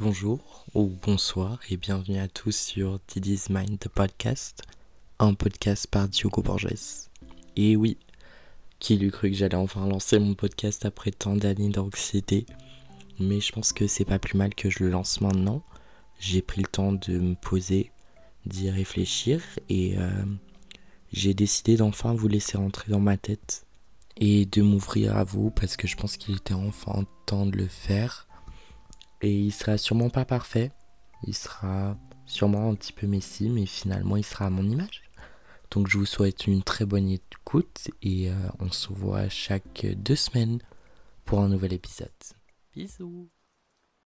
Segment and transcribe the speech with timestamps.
[0.00, 4.62] Bonjour ou bonsoir et bienvenue à tous sur Didi's Mind Podcast,
[5.18, 7.08] un podcast par Diogo Borges.
[7.56, 7.96] Et oui,
[8.78, 12.46] qui l'eût cru que j'allais enfin lancer mon podcast après tant d'années d'anxiété
[13.18, 15.64] Mais je pense que c'est pas plus mal que je le lance maintenant.
[16.20, 17.90] J'ai pris le temps de me poser,
[18.46, 20.24] d'y réfléchir et euh,
[21.12, 23.66] j'ai décidé d'enfin vous laisser rentrer dans ma tête
[24.16, 27.66] et de m'ouvrir à vous parce que je pense qu'il était enfin temps de le
[27.66, 28.28] faire.
[29.22, 30.70] Et il sera sûrement pas parfait,
[31.26, 31.96] il sera
[32.26, 35.02] sûrement un petit peu messi, mais finalement il sera à mon image.
[35.70, 40.16] Donc je vous souhaite une très bonne écoute et euh, on se voit chaque deux
[40.16, 40.60] semaines
[41.24, 42.08] pour un nouvel épisode.
[42.74, 43.28] Bisous